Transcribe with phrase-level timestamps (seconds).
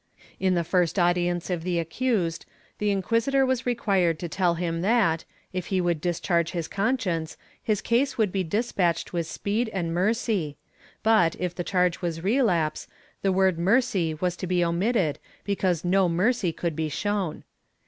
[0.23, 2.47] * In the first audience of the accused,
[2.79, 7.81] the inquisitor was required to tell him that, if he would discharge his conscience, his
[7.83, 10.57] case would be despatched with speed and mercy
[11.03, 12.87] but, if the charge was relapse,
[13.21, 17.43] the word mercy was to be omitted because no mercy could be shown.